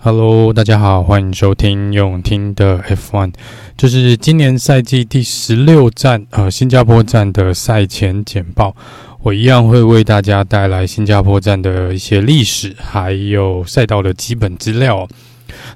[0.00, 3.32] Hello，大家好，欢迎收听永听的 F1，
[3.76, 8.76] 这是今年赛季第十六站，呃，新加坡站的赛前简报。
[9.22, 15.08] 我一样会为大家带来新加坡站的一些历史，还有赛道的基本资料。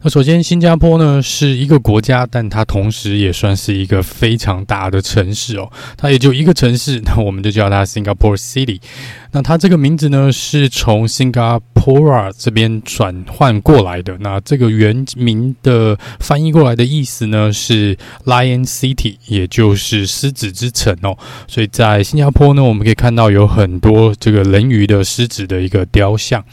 [0.04, 5.70] 那首先，新加坡呢是一个国家，但它同时也算是一个非常大的城市哦。
[5.96, 8.80] 它也就一个城市，那我们就叫它 Singapore City。
[9.30, 14.18] 那它这个名字呢是从 Singapura 这边转换过来的。
[14.18, 21.16] 那这个原名的翻译过来的意思呢是 Lion City，也就是狮子之城哦。
[21.46, 26.44] 所以在新加坡呢，我们可以看到有很多这个人鱼的狮子的一个雕像。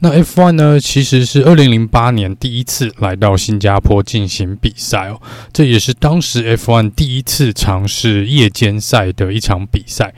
[0.00, 5.20] 那 F1 呢，其实是二零零八年第一次来到新加坡进行比赛哦，
[5.52, 10.12] 这也是当时 F1 第一次尝试夜间赛的一场比赛。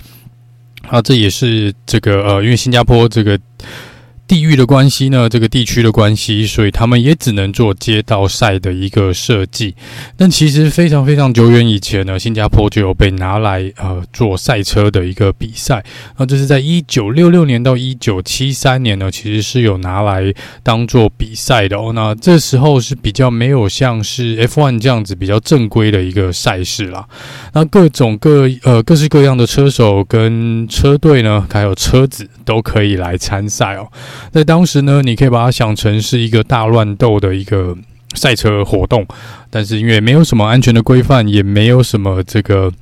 [0.88, 3.38] 啊，这也是这个呃，因为新加坡这个。
[4.32, 9.74] 地域的关系呢，这个地区的关系，所以他们也只能做街道赛的一个设计。
[10.16, 15.84] 但其实非常非常久远以前呢，新加坡就有被拿来呃做赛车的一个比赛。
[16.16, 21.92] 那这是在一九六六年到一九七三年呢，其实是有拿来当做比赛的哦。
[21.94, 27.06] 那这时候是比较没有像是 F1 这样子比较正规的一个赛事啦。
[27.52, 33.88] 那各种各呃各式各样的车手跟车队呢，还有车子都可以来参赛哦。
[34.30, 37.76] 在当时呢，你可以把它想成是一个大乱斗的一个
[38.14, 39.06] 赛车活动，
[39.50, 42.72] 但是因为没有什么安全的规范，也没有什么这个。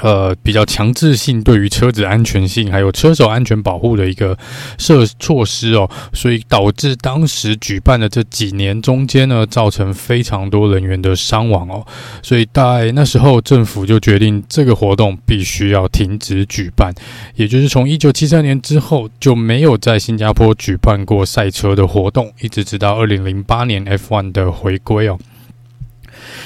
[0.00, 4.36] 呃，比较强制性对于车子安全性还有车手安全保护的一个
[4.78, 11.86] 设措施哦，所以导致当时举办的这几年中间呢，造成非常多人员的伤亡哦，
[12.22, 16.92] 所以在那时候政府就决定这个活动必须要停止举办，
[17.36, 25.18] 也就是从一九七三年之后就没有在新加坡举办过赛车的活动，一直直到二零零八年 F1 的回归哦。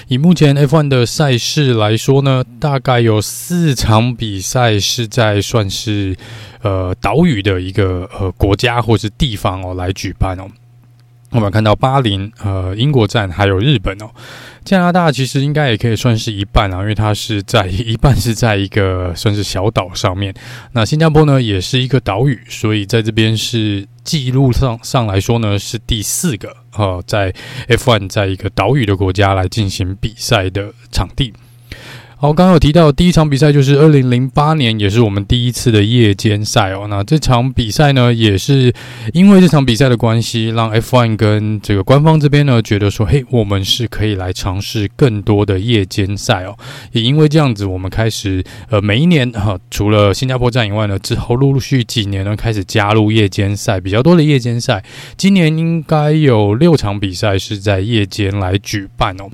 [0.09, 6.17] 以目前 F1 的赛事来说呢，大概有四场比赛是在算是
[6.63, 10.47] 呃岛屿的一个呃国家或是地方哦来举办哦。
[11.31, 14.07] 我们看到巴林、呃英国站还有日本哦，
[14.65, 20.33] 加拿大其实应该也可以算是一半啊，因为它是在一半是在一个算是小岛上面。
[20.71, 27.33] 那新加坡呢也是一个岛屿，所以在这边是记录上上来说呢是第四个哦，在
[27.69, 31.33] F1 在一个岛屿的国家来进行比赛的场地。
[32.19, 36.87] 好，刚刚有提到第一场比赛就是二零零八年，也是我们第一次的夜间赛哦。
[36.89, 38.73] 那这场比赛呢，也是
[39.13, 46.57] 因为这场比赛的关系，让 F1 跟这个官方这边呢觉得说，嘿，我们是可以来尝试更多的夜间赛哦。
[46.93, 54.83] 也因为这样子，我们开始呃每一年哈，除了新加坡站以外呢，之后陆陆续续几年呢开始加入夜间赛比较多的夜间赛。
[55.19, 59.29] 今年应该有六场比赛是在夜间来举办哦。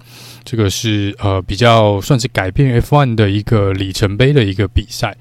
[0.44, 5.16] 这个是呃比较算是改变 F1 的一个里程碑的一个比赛，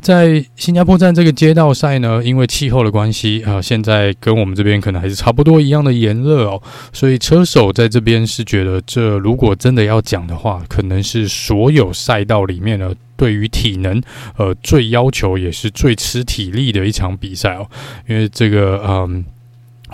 [0.00, 6.62] 在新加坡站这个街道赛呢，因为气候的关系啊、呃，现在跟我们这边可能还是差不多一样的炎热哦，
[6.92, 14.02] 所以车手在这边是觉得，这如果真的要讲的话，可能是所有赛道里面呢，对于体能
[14.36, 17.66] 呃最要求也是最吃体力的一场比赛哦，
[18.06, 19.24] 因为这个嗯。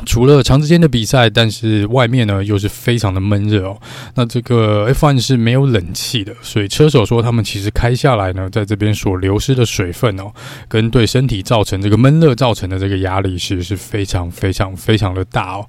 [0.06, 3.78] 除了长时间的比赛，但是外面呢又是非常的闷热哦。
[4.14, 10.32] 那这个 F1 是没有冷气的，所以车手说他们其实开下来呢，在这边所流失的水分哦，
[10.68, 15.66] 跟对身体造成这个闷热造成的这个压力，其实是非常非常非常的大哦。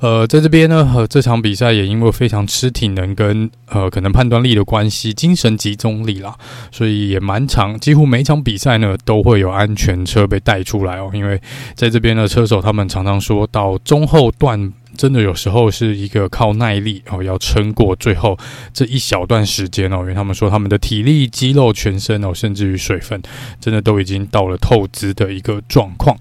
[0.00, 6.34] 呃，在这边呢，呃，这场比赛也因为非常吃体能跟呃可能判断力的关系，精神集中力啦，
[6.72, 7.78] 所以也蛮长。
[7.78, 11.40] 几乎每一场比赛呢都会有安全车被带出来哦，因为
[11.74, 13.73] 在这边的车手他们常常说到。
[13.78, 18.38] 中后段真的有时候是一个靠耐力哦，要撑过最后
[18.72, 23.20] 这一小段时间哦，因为他们说他们的体力、肌肉、全身哦，甚至于水分，
[23.60, 26.16] 真的都已经到了透支的一个状况。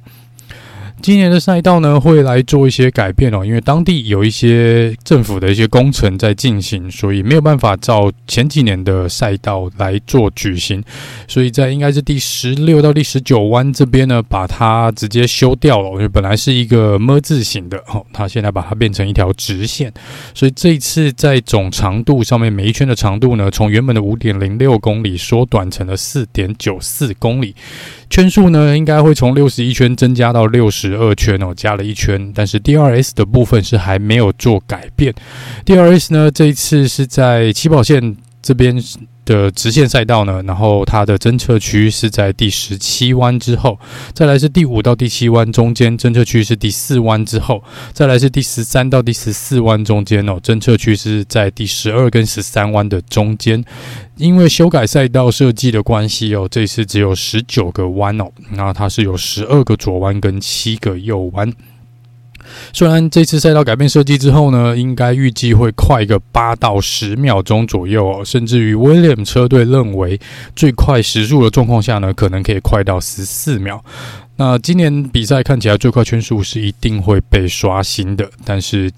[1.03, 10.81] 今年的赛道呢，会来做一些改变哦，因为当地有一些政府的一些工程在进行，所以没有办法照前几年的赛道来做举行，
[11.27, 19.92] 所以在应该是第十六到第十九弯这边呢，把它直接修掉了，因为本来是一个么字形的哦，它现在把它变成一条直线，
[20.33, 27.54] 所以这一次在总长度上面，每一圈的长度呢，从原本的五点零六公里缩短成了四点九四公里。
[28.13, 32.31] 圈数呢，应该会从六十一圈增加到六十二圈哦，加了一圈。
[32.36, 35.12] 但是 DRS 的部分是还没有做改变。
[35.65, 38.80] DRS 呢，这一次是在起跑线这边
[39.25, 43.80] 的直线赛道呢，然后它的侦测区是在第十七弯之后，
[44.13, 47.63] 再来是第五到第七弯中间侦测区是第四弯之后，
[47.94, 53.65] 再来是第十三到第十四弯中间哦，侦测区是在第十二跟十三弯的中间。
[54.24, 61.52] 因为修改赛道设计的关系哦，这次只有十九个弯哦，那它是有十二个左弯跟七个右弯。
[62.72, 70.18] 虽然这次赛道改变设计之后呢，应该预计会快个八到十秒钟左右哦，甚至于威廉车队认为
[70.56, 73.84] 最快时速的状况下呢，可能可以快到十四秒。
[74.38, 78.90] 那今年比赛看起来最快圈速是一定会被刷新的，但是。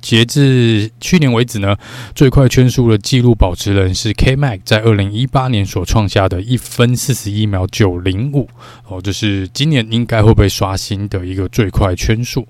[0.00, 1.76] 截至去年为止呢，
[2.14, 8.48] 最快圈速的纪录保持人是 K Mac，在二零一八年所创下的一分四十一秒九零五
[8.86, 12.46] 哦，这是今年应该会被刷新的一个最快圈速。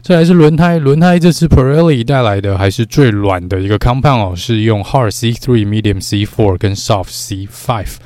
[0.00, 7.96] 再来是轮胎，轮胎这次 Pirelli 带来的还是最软的一个 compound 哦，是用 Hard C3、Medium C4 跟 Soft C5。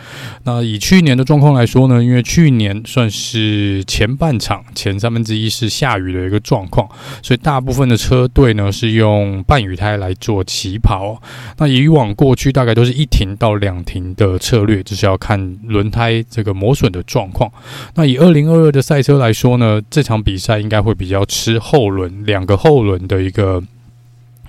[0.45, 6.89] 那以去年的状况来说呢，因为去年算是前半场前三分之一是下雨的一个状况，
[7.23, 11.23] 所以大部分的车队呢是用半雨胎来做起跑。
[11.59, 17.53] 那以往过去大概都是一停到两停的策略，就是要看轮胎这个磨损的状况。
[17.95, 21.82] 那以二零二二的赛车来说呢，这场比赛应该会比较吃后。
[21.83, 23.61] 后轮两个后轮的一个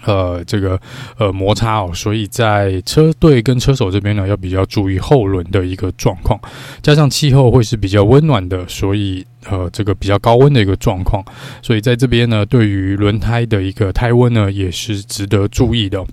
[0.06, 0.80] 呃这个
[1.18, 6.39] 呃摩擦哦，所以在车队跟车手这边呢，要比较注意后轮的一个状况，
[6.83, 11.24] 加上气候会是比较温暖的，所以呃这个比较高温的一个状况，
[11.62, 16.06] 所以在这边呢，对于轮胎的一个胎温呢，也是值得注意的。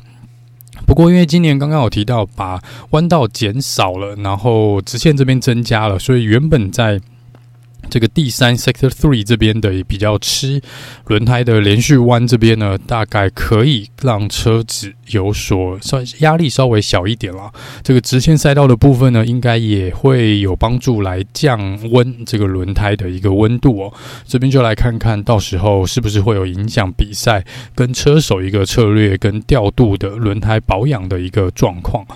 [0.87, 2.59] 不过因为今年刚刚有提到把
[2.91, 6.99] 弯道减少了，然后直线这边增加了，所以原本在
[7.91, 10.63] 这个第三 Sector Three 这边的也比较吃
[11.07, 17.53] 轮胎的连续弯这边呢，大概可以让车子有所稍压力稍微小一点了。
[17.83, 23.93] 这个直线赛道的部分呢，应该也会有帮助来降温这个轮胎的一个温度哦。
[24.25, 27.45] 这边就来看看到时候是不是会有影响比赛
[27.75, 32.07] 跟车手一个策略跟调度的轮胎保养的一个状况。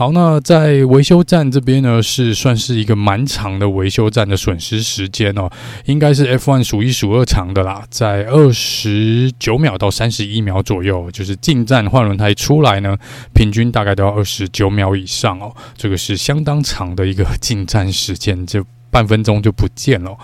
[0.00, 5.50] 好，那在维修站这边呢，是算是一个蛮长的维修站的损失时间哦，
[5.84, 12.96] 应该是 F1 数一数二长的啦，在二十九秒到三十一秒左右，就是进站换轮胎出来呢，
[13.34, 18.64] 平均大概都要二十九秒以上哦，这个是相当长的一个 进站时间就。
[18.90, 20.16] 半分钟就不见了。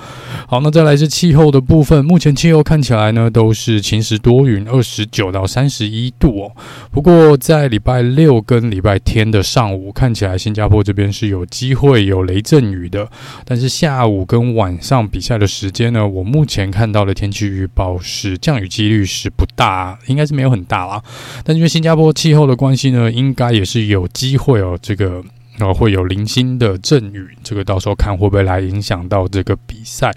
[0.49, 2.05] 好，那再来是气候的部分。
[2.05, 6.53] 目前气候看起来呢，都是晴时多云，二十九到三十一度哦。
[6.91, 13.09] 不过在礼拜六跟礼拜天的上午，看起来新加坡这边是有机会有雷阵雨的。
[13.45, 21.03] 但是下午跟晚上比赛的时间呢，我目前看到的天气预报是降雨几率是不大，应该是没有很大啦。
[21.45, 24.79] 但因为新加坡气候的关系呢，应该也是有机会哦。
[24.81, 25.23] 这个。
[25.59, 30.13] 然后会有零星的阵雨，这个到时候看会不会来影响到这个比赛。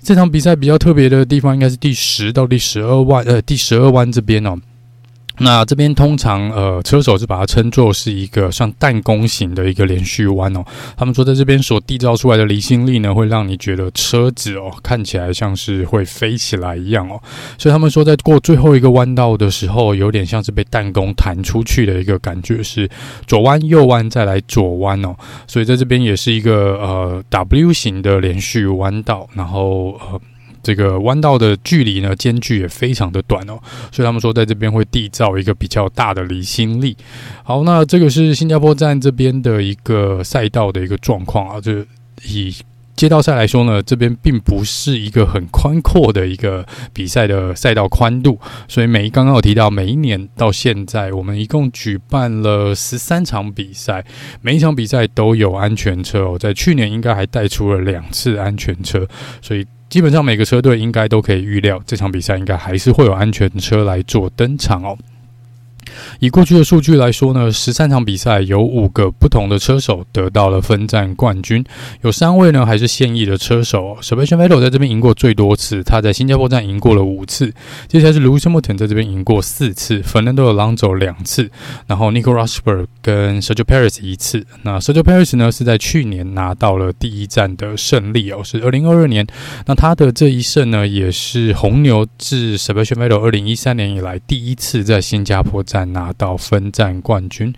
[0.00, 4.58] 这场比赛比较特别的地方，应该是第十到第十二弯，呃，第十二弯这边哦。
[5.42, 10.64] 那这边通常呃，车手是把它称作是一个像弹弓型的一个连续弯哦。
[10.96, 17.20] 他们说在这边所缔造出来的离心力呢，会让你觉得车子哦看起来像是会飞起来一样哦。
[17.58, 22.88] 所以他们说在过最后一个弯道的时候，有点像是被弹弓弹出去的一个感觉，是
[23.26, 25.14] 左弯右弯再来左弯哦。
[25.46, 30.20] 所以在这边也是一个呃 W 型的连续弯道，然后呃。
[30.62, 33.58] 这个弯道的距离呢，间距也非常的短哦，
[33.90, 36.96] 所以他们说在这边会缔造一个比较大的离心力。
[37.42, 41.84] 好，那这个是新加坡站这边的一个赛道的一个状况啊，就
[42.24, 42.54] 以
[42.94, 48.38] 街道赛来说呢，这边并不是一个很宽阔的一个比赛的赛道宽度，
[48.68, 54.04] 所以每刚刚有提到，每一年到现在，我们一共举办了十三场比赛，
[54.40, 59.08] 每一场比赛都有安全车哦，在去年应该还带出了两次安全车，
[59.40, 59.66] 所以。
[59.92, 64.96] 基本上每个车队应该都可以预料，这场比赛应该还是会有安全车来做登场哦。
[66.20, 71.64] 以过去的数据来说呢，十三场比赛有五个不同的车手得到了分站冠军，
[72.02, 73.96] 有三位呢还是现役的车手。
[74.00, 77.52] Sebastian Vettel 在这边赢过最多次，他在新加坡站赢过了五次。
[77.88, 81.50] 接下来是 Lewis Hamilton 在这边赢过四次，Fernando Alonso 两次，
[81.86, 84.46] 然后 Nico Rosberg 跟 Sergio Perez 一次。
[84.62, 89.26] 那 Sergio Perez 呢是在去年拿到了第一站的胜利哦，是二零二二年。
[89.66, 95.81] 那他的这一胜呢，也是红牛自 Sebastian Vettel 二零一三年以来第一次在新加坡站。
[95.90, 97.52] 拿到分站冠军。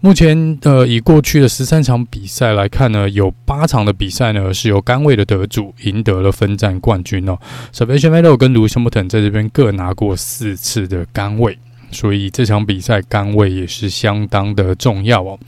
[0.00, 7.36] 目前，呃，以过去的十三场比赛来看呢，有八场的比赛呢是由杆位的得主赢得了分站冠军哦。
[7.72, 11.58] Sebastian Vettel 跟 Lewis Hamilton 在这边各拿过四次的杆位。
[11.90, 15.38] 所以这场比赛杆位也是相当的重要哦。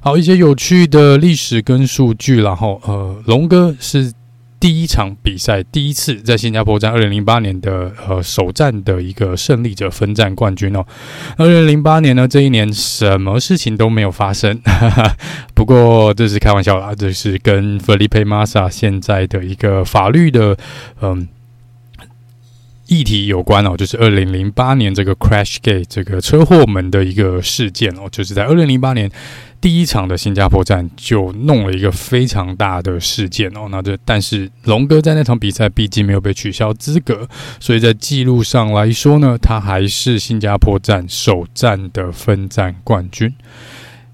[0.00, 4.12] 好，一些有趣的历史跟数据，然后呃，龙哥是。
[4.62, 10.86] 第一场比赛，第一次在新加坡站，二零零八年的呃首战的一个胜利者分站冠军哦。
[11.36, 15.16] 二零零八年呢，这一年什么事情都没有发生，哈哈，
[15.52, 20.56] 不过这是开玩笑啦，这是跟 Felipe Massa 现在的一个法律的
[21.00, 21.26] 嗯
[22.92, 29.10] 议题有关哦，就是二零零八年这个 Crash Gate 这个车祸门的一个事件哦，就是在二零零八年。
[29.62, 37.28] 第一场的新加坡站就弄了一个非常大的事件哦，那这但是龙哥在那场比赛毕竟没有被取消资格，
[37.60, 43.32] 所以在记录上来说呢，他还是新加坡站首站的分站冠军。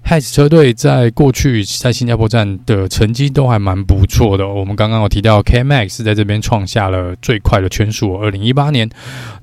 [0.05, 4.47] Has 车队在过去在新加坡站的成绩都还蛮不错的。
[4.47, 8.89] 我们刚刚有提到 K-Max 在这边创下了最快的圈速，二零一八年。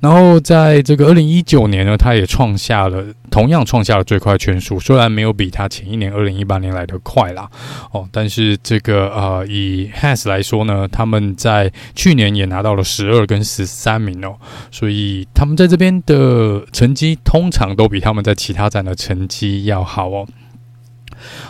[0.01, 7.49] 然后在这个二零一九年呢，他也创下了同样创下了最快圈速，虽然没有比他前一年二零一八年来的快啦。
[7.93, 14.35] 哦，但是这个呃，以 Has 来说呢，他们在去年也拿到了十二跟十三名哦，
[14.73, 20.27] 所以他们在这边的成绩通常都比他们在其他站的成绩要好哦。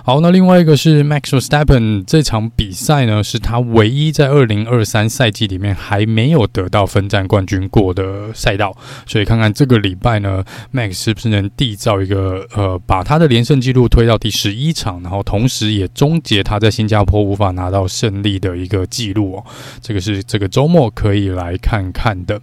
[0.05, 19.45] 好，那另外一个是 Max Verstappen 这场比赛呢，是他唯一在二零二三赛季里面还没有得到分站冠军过的赛道，所以看看这个礼拜呢，Max 是不是能缔造一个呃，把他的连胜纪录推到第十一场，然后同时也终结他在新加坡无法拿到胜利的一个记录哦。
[19.81, 22.41] 这个是这个周末可以来看看的。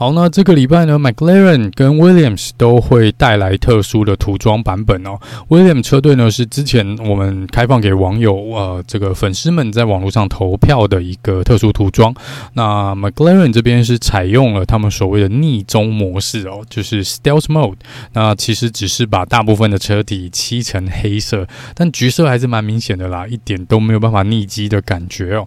[0.00, 5.18] 好，那这个礼拜呢，McLaren 跟 Williams 都会带来特殊的涂装版本哦。
[5.50, 12.14] Williams 车队呢是之前我们开放给网友呃这个粉丝们在网络上投票的一个特殊涂装。
[12.54, 17.76] 那 McLaren 这边是采用了他们所谓的逆中模式哦，就是 Stealth Mode。
[18.14, 25.46] 那其实只是把大部分的车体漆成黑色，但橘色还是蛮明显的啦，一点都没有办法匿迹的感觉哦。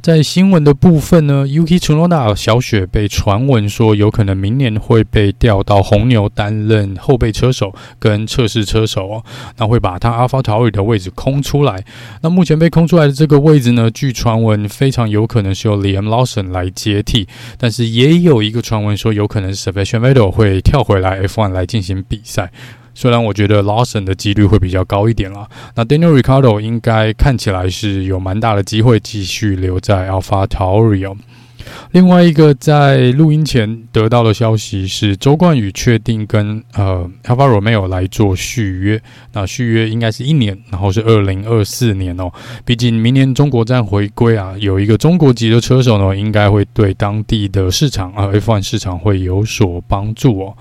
[0.00, 3.90] 在新闻的部分呢，Yuki Tsunoda 小雪被传闻说。
[4.00, 9.24] 有可能明年会被调到红牛担任后备车手跟测试车手哦，
[9.58, 11.84] 那会把他 AlphaTauri 的位置空出来。
[12.22, 22.50] 那目前被空出来的这个位置呢，据传闻非常有可能是由 Liam Lawson 来接替，但是也有一个传闻说有可能是 Sebastian Vettel 会跳回来 F1 来进行比赛。
[22.94, 31.16] 虽然我觉得 Lawson 的几率会比较高一点啦，那 Daniel r i c a r d o 应该看起来是有蛮大的机会继续留在 AlphaTauri 哦。
[31.92, 39.02] 另外一个在录音前得到的消息是，周冠宇确定跟呃 Alfa Romeo 来做续约，
[39.32, 42.30] 那续约应该是一年，然后是二零二四年哦。
[42.64, 50.56] 毕竟明年中国站回归啊，有一个中国籍的车手呢，应该会对当地的市场啊 F1 市场会有所帮助哦。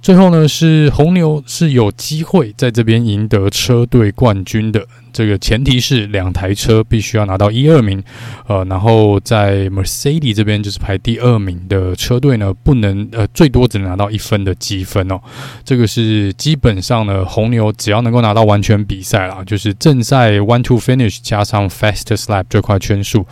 [0.00, 4.86] 最后呢，是红牛是有机会在这边赢得车队冠军的。
[5.16, 8.02] 这个前提是两台车必须要拿到一二名，
[8.46, 15.18] 呃，然后在 Mercedes 这边就是排第二名的车队呢，不能呃最多只能拿到一分的积分哦。
[15.64, 23.26] 这个是基本上呢，红牛只要能够拿到完全比赛啦，就是正赛 one to finish 加上 fast s l a p 最快圈数，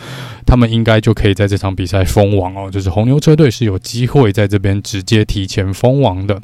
[0.46, 2.70] 他们应该就可以在这场比赛封王哦。
[2.70, 6.40] 就是红牛车队是有机会在这边直接提前封王的。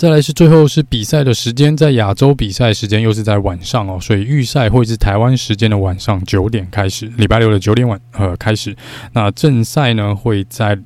[0.00, 8.74] 再来是最后是比赛的时间，在亚洲比赛时间又是在晚上哦，所以预赛会是台湾时间的晚上九点开始，礼拜六的九点晚呃开始，
[9.12, 10.78] 那正赛呢会在。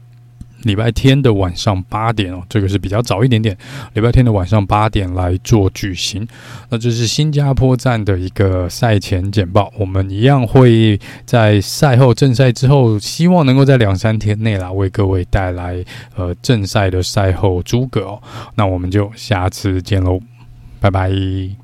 [0.65, 3.57] 礼拜天的晚上八点哦，这个是比较早一点点。
[3.93, 6.27] 礼拜天的晚上八点来做举行，
[6.71, 9.73] 那这是新加坡站的一个赛前简报。
[9.79, 15.85] 我们一样会在赛后正赛之后，希望能够在两三天内啦，为各位带来
[16.17, 18.23] 呃正赛的赛后诸葛哦。
[18.57, 20.21] 那我们就下次见喽，
[20.81, 21.64] 拜拜。